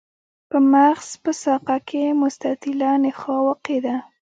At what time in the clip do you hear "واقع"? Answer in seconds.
3.47-3.77